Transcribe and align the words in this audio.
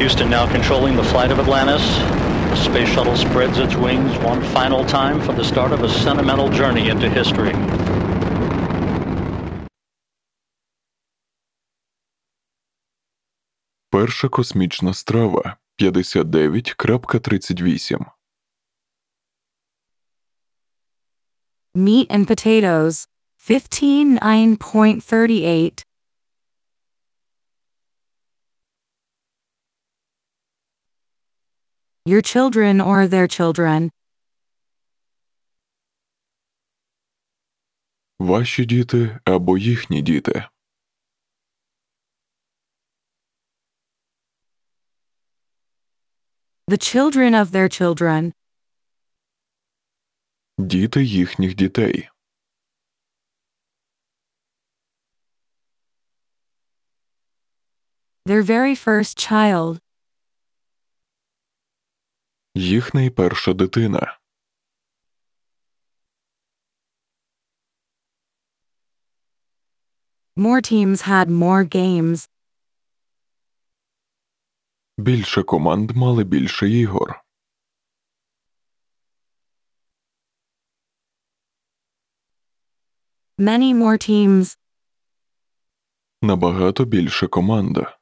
Houston 0.00 0.30
now 0.30 0.50
controlling 0.50 0.96
the 0.96 1.04
flight 1.04 1.30
of 1.30 1.38
Atlantis. 1.38 1.82
The 2.50 2.56
space 2.56 2.88
shuttle 2.88 3.16
spreads 3.16 3.58
its 3.58 3.76
wings 3.76 4.16
one 4.18 4.42
final 4.42 4.84
time 4.84 5.20
for 5.20 5.32
the 5.32 5.44
start 5.44 5.72
of 5.72 5.82
a 5.82 5.88
sentimental 5.88 6.48
journey 6.48 6.88
into 6.88 7.08
history. 7.08 7.52
Перша 13.90 14.28
космічна 14.28 14.94
страва 14.94 15.56
59.38 15.78 18.06
Meat 21.74 22.06
and 22.10 22.26
potatoes, 22.26 23.06
159.38. 23.48 25.84
Your 32.06 32.22
children 32.22 32.80
or 32.80 33.08
their 33.08 33.28
children, 33.28 33.90
Ваші 38.18 38.64
діти 38.64 39.18
або 39.24 39.58
їхні 39.58 40.02
діти. 40.02 40.44
the 46.68 46.78
children 46.78 47.34
of 47.34 47.50
their 47.52 47.68
children, 47.68 48.32
Діти 50.58 51.04
їхніх 51.04 51.54
дітей. 51.54 52.08
their 58.26 58.42
very 58.42 58.74
first 58.74 59.16
child, 59.18 59.78
Їх 62.55 62.93
найперша 62.93 63.53
дитина. 63.53 64.17
more 70.35 70.61
teams 70.61 71.01
had 71.01 71.29
more 71.29 71.63
games, 71.65 72.27
Більше 74.97 75.43
команд 75.43 75.91
мали 75.91 76.23
більше 76.23 76.69
ігор. 76.69 77.21
many 83.37 83.73
more 83.73 83.97
teams, 83.97 84.57
Набагато 86.21 86.85
більше 86.85 87.27
команда. 87.27 87.97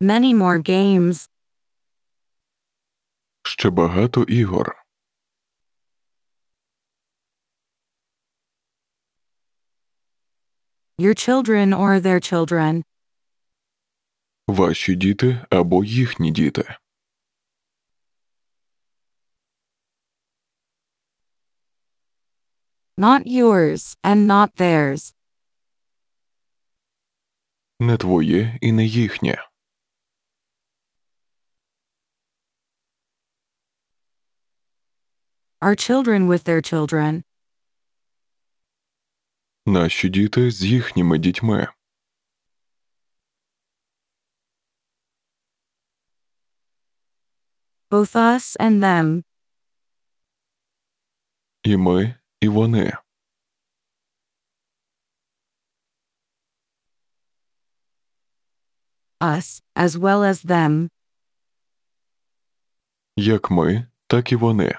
Many 0.00 0.34
more 0.34 0.58
games, 0.58 1.28
Ще 3.42 3.70
багато 3.70 4.22
ігор. 4.22 4.74
your 10.98 11.14
children 11.14 11.72
or 11.72 12.00
their 12.00 12.20
children, 12.20 12.84
Ваші 14.48 14.94
діти 14.94 15.46
або 15.50 15.84
їхні 15.84 16.30
діти. 16.32 16.74
not 22.96 23.26
yours 23.26 23.96
and 24.02 24.26
not 24.26 24.54
theirs, 24.56 25.14
Не 27.80 27.96
твоє 27.96 28.58
і 28.60 28.72
не 28.72 28.84
їхнє. 28.84 29.47
Our 35.60 35.74
children 35.74 36.26
with 36.28 36.44
their 36.44 36.60
children, 36.62 37.22
Наші 39.66 40.08
діти 40.08 40.50
з 40.50 40.64
їхніми 40.64 41.18
дітьми. 41.18 41.68
both 47.90 48.14
us 48.14 48.56
and 48.60 48.80
them, 48.80 49.24
І 51.62 51.76
ми, 51.76 52.14
і 52.40 52.48
вони. 52.48 52.92
us 59.20 59.62
as 59.74 59.96
well 59.96 60.22
as 60.22 60.44
them, 60.44 60.88
Як 63.16 63.50
ми, 63.50 63.86
так 64.06 64.32
і 64.32 64.36
вони. 64.36 64.78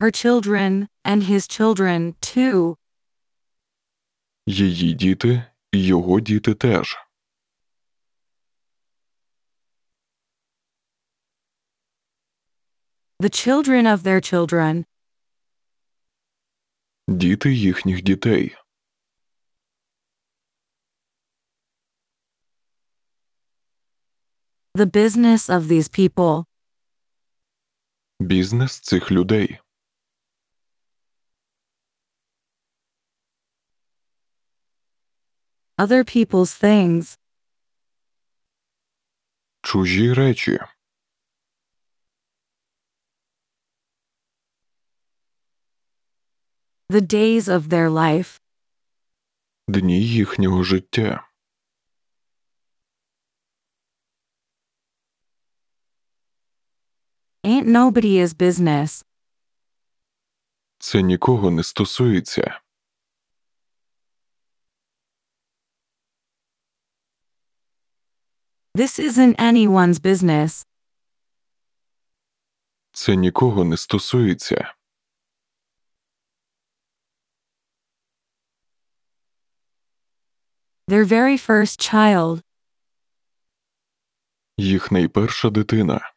Her 0.00 0.10
children 0.10 0.88
and 1.04 1.24
his 1.24 1.46
children 1.46 2.14
too, 2.20 2.76
Її 4.46 4.94
діти 4.94 5.42
і 5.72 5.84
його 5.86 6.20
діти 6.20 6.54
теж. 6.54 6.96
the 13.22 13.28
children 13.30 13.86
of 13.86 14.02
their 14.02 14.20
children, 14.20 14.84
Діти 17.08 17.52
їхніх 17.54 18.02
дітей. 18.02 18.56
the 24.74 24.86
business 24.86 25.48
of 25.48 25.68
these 25.68 25.88
people, 25.88 26.44
Бізнес 28.20 28.80
цих 28.80 29.10
людей. 29.10 29.58
Other 35.80 36.04
people's 36.04 36.52
things, 36.64 37.18
Чужі 39.62 40.12
речі. 40.14 40.58
the 46.88 47.00
days 47.00 47.48
of 47.48 47.68
their 47.68 47.88
life, 47.90 48.40
Дні 49.68 50.02
їхнього 50.08 50.62
життя. 50.62 51.26
ain't 57.44 57.66
nobody's 57.66 58.34
business. 58.34 59.04
Це 60.78 61.02
нікого 61.02 61.50
не 61.50 61.62
стосується. 61.62 62.60
This 68.80 68.98
isn't 68.98 69.36
anyone's 69.38 69.98
business. 69.98 70.64
Це 72.92 73.16
нікого 73.16 73.64
не 73.64 73.76
стосується. 73.76 74.74
Their 80.88 81.04
very 81.04 81.36
first 81.36 81.78
child, 81.78 82.42
Їх 84.56 84.92
найперша 84.92 85.50
дитина. 85.50 86.12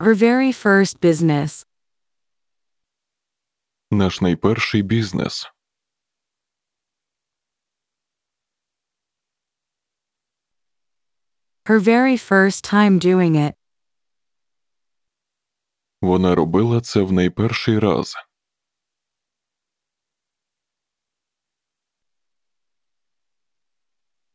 her 0.00 0.14
very 0.14 0.52
first 0.52 1.00
business, 1.00 1.66
Наш 3.90 4.20
найперший 4.20 4.82
бізнес. 4.82 5.52
Her 11.68 11.78
very 11.78 12.16
first 12.16 12.64
time 12.64 12.98
doing 12.98 13.36
it, 13.36 13.54
Вона 16.00 16.34
робила 16.34 16.80
це 16.80 17.02
в 17.02 17.12
найперший 17.12 17.78
раз. 17.78 18.14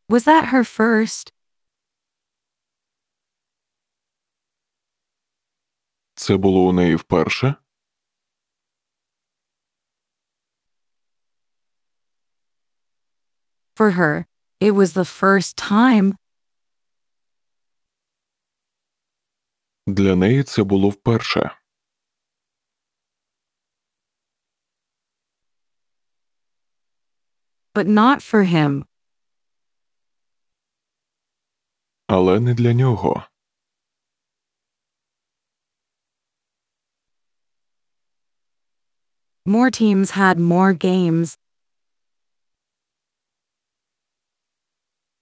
was 0.09 0.25
that 0.25 0.45
her 0.53 0.63
first? 0.63 1.33
Це 6.15 6.37
було 6.37 6.67
у 6.67 6.73
неї 6.73 6.95
вперше. 6.95 7.55
For 13.75 13.91
her, 13.91 14.27
it 14.59 14.71
was 14.75 14.93
the 14.93 15.05
first 15.05 15.57
time. 15.57 16.13
Для 19.87 20.15
неї 20.15 20.43
це 20.43 20.63
було 20.63 20.89
вперше. 20.89 21.51
But 27.73 27.87
not 27.87 28.21
for 28.21 28.43
him. 28.43 28.85
Але 32.07 32.39
не 32.39 32.53
для 32.53 32.73
нього. 32.73 33.23
More 39.45 39.71
teams 39.71 40.11
had 40.11 40.37
more 40.39 40.73
games. 40.85 41.37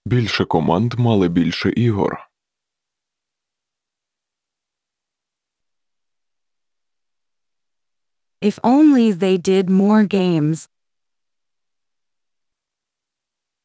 Більше 0.05 0.45
команд 0.45 0.93
мали 0.93 1.27
більше 1.29 1.69
ігор. 1.69 2.30
If 8.41 8.57
only 8.63 9.11
they 9.11 9.37
did 9.37 9.69
more 9.69 10.03
games. 10.07 10.69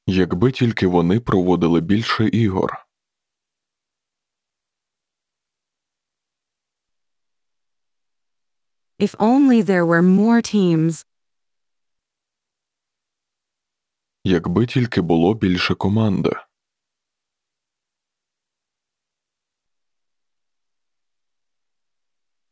Якби 0.07 0.53
тільки 0.53 0.87
вони 0.87 1.21
проводили 1.21 1.81
більше 1.81 2.29
ігор. 2.29 2.87
If 8.99 9.15
only 9.19 9.63
there 9.63 9.87
were 9.87 10.03
more 10.03 10.43
teams. 10.55 11.07
Якби 14.25 14.67
тільки 14.67 15.01
було 15.01 15.35
більше 15.35 15.75
команд. 15.75 16.29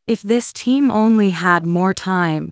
If 0.08 0.22
this 0.24 0.52
team 0.54 0.90
only 0.92 1.30
had 1.32 1.66
more 1.66 1.94
time. 1.94 2.52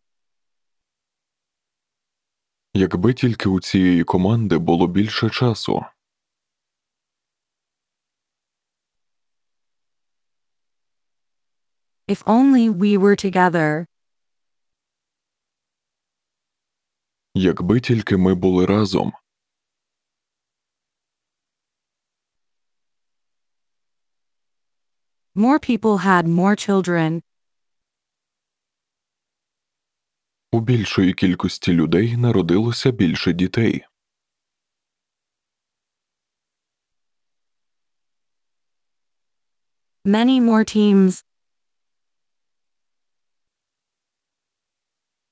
Якби 2.73 3.13
тільки 3.13 3.49
у 3.49 3.59
цієї 3.59 4.03
команди 4.03 4.57
було 4.57 4.87
більше 4.87 5.29
часу. 5.29 5.85
If 12.07 12.23
only 12.23 12.69
we 12.69 12.97
were 12.97 13.15
together. 13.25 13.85
Якби 17.33 17.79
тільки 17.79 18.17
ми 18.17 18.35
були 18.35 18.65
разом. 18.65 19.13
More 25.35 25.59
people 25.59 25.97
had 25.97 26.27
more 26.27 26.55
children. 26.55 27.21
У 30.54 30.60
більшої 30.60 31.12
кількості 31.14 31.72
людей 31.72 32.16
народилося 32.16 32.90
більше 32.90 33.32
дітей. 33.32 33.86
Many 40.04 40.40
more 40.40 40.64
teams. 40.76 41.24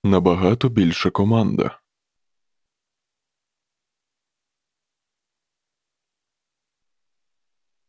Набагато 0.05 0.69
більше 0.69 1.11
команда. 1.11 1.81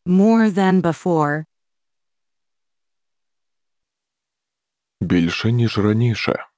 More 0.06 0.50
than 0.50 0.82
before. 0.82 1.46
Більше, 5.02 5.52
ніж 5.52 5.78
раніше. 5.78 6.51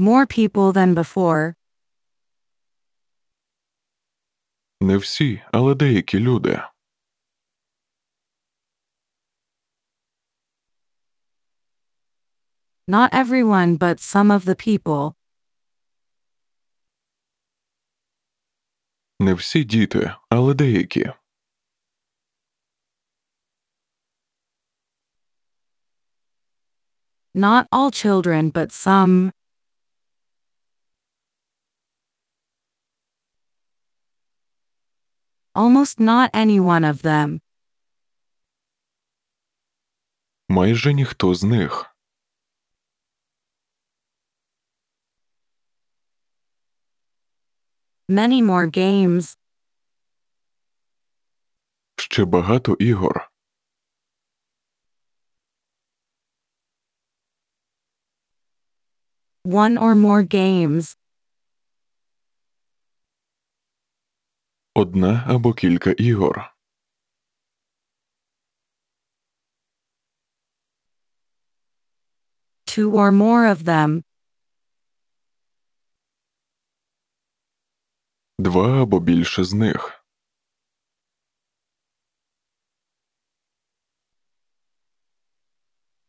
More 0.00 0.26
people 0.26 0.72
than 0.72 0.94
before. 0.94 1.54
Не 4.80 4.96
всі, 4.96 5.42
але 5.52 5.74
деякі 5.74 6.18
люди. 6.18 6.62
Not 12.88 13.12
everyone, 13.12 13.76
but 13.78 13.98
some 14.00 14.30
of 14.30 14.44
the 14.44 14.54
people. 14.54 15.14
Не 19.20 19.34
всі 19.34 19.64
діти, 19.64 20.14
але 20.30 20.54
деякі. 20.54 21.12
Not 27.34 27.66
all 27.70 27.90
children, 27.90 28.50
but 28.52 28.72
some. 28.72 29.32
Almost 35.54 36.00
not 36.00 36.30
any 36.34 36.60
one 36.60 36.84
of 36.84 37.02
them. 37.02 37.40
Майже 40.48 40.94
ніхто 40.94 41.34
з 41.34 41.42
них. 41.44 41.96
Many 48.08 48.42
more 48.42 48.66
games. 48.70 49.36
Ще 51.96 52.24
багато 52.24 52.76
ігор. 52.78 53.30
One 59.44 59.78
or 59.78 59.94
more 59.94 60.22
games. 60.22 60.96
Одна 64.73 65.25
або 65.27 65.53
кілька 65.53 65.91
ігор. 65.91 66.53
Two 72.65 72.91
or 72.91 73.11
more 73.11 73.55
of 73.55 73.63
them. 73.63 74.03
Два 78.39 78.81
або 78.81 78.99
більше 78.99 79.43
з 79.43 79.53
них. 79.53 80.05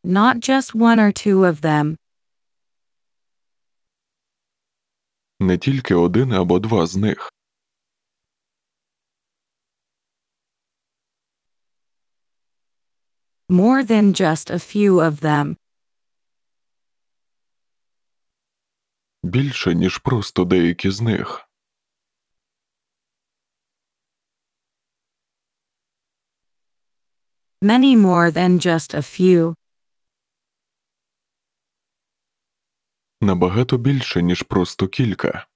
Not 0.03 0.39
just 0.39 0.73
one 0.75 0.99
or 0.99 1.11
two 1.11 1.39
of 1.51 1.61
them. 1.61 1.97
Не 5.39 5.57
тільки 5.57 5.95
один 5.95 6.33
або 6.33 6.59
два 6.59 6.85
з 6.87 6.95
них. 6.95 7.33
More 13.49 13.83
than 13.83 14.13
just 14.13 14.49
a 14.49 14.59
few 14.59 14.99
of 14.99 15.19
them. 15.21 15.57
Більше, 19.23 19.75
ніж 19.75 19.97
просто 19.97 20.45
деякі 20.45 20.89
з 20.91 21.01
них. 21.01 21.49
Many 27.61 27.95
more 27.95 28.31
than 28.31 28.59
just 28.59 28.93
a 28.93 29.01
few. 29.01 29.55
Набагато 33.21 33.77
більше, 33.77 34.21
ніж 34.21 34.41
просто 34.41 34.87
кілька. 34.87 35.47